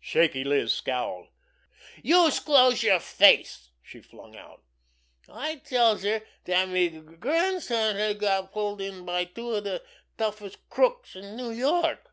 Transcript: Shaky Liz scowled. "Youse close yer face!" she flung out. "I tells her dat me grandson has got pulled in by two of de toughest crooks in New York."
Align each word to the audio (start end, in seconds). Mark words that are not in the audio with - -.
Shaky 0.00 0.42
Liz 0.42 0.74
scowled. 0.74 1.28
"Youse 2.02 2.40
close 2.40 2.82
yer 2.82 2.98
face!" 2.98 3.70
she 3.80 4.00
flung 4.00 4.34
out. 4.34 4.64
"I 5.28 5.58
tells 5.58 6.02
her 6.02 6.22
dat 6.44 6.68
me 6.70 6.88
grandson 6.88 7.94
has 7.94 8.16
got 8.16 8.50
pulled 8.52 8.80
in 8.80 9.04
by 9.06 9.26
two 9.26 9.52
of 9.54 9.62
de 9.62 9.80
toughest 10.18 10.68
crooks 10.70 11.14
in 11.14 11.36
New 11.36 11.52
York." 11.52 12.04